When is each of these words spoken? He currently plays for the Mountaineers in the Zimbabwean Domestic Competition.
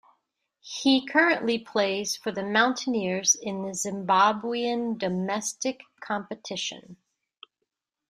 He 0.63 1.05
currently 1.05 1.59
plays 1.59 2.15
for 2.17 2.31
the 2.31 2.41
Mountaineers 2.41 3.35
in 3.35 3.61
the 3.61 3.73
Zimbabwean 3.75 4.97
Domestic 4.97 5.83
Competition. 5.99 6.97